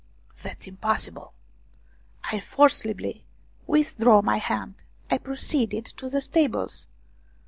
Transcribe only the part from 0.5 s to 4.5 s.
impossible." I forcibly withdrew my